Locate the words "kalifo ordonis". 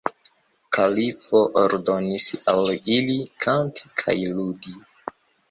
0.77-2.25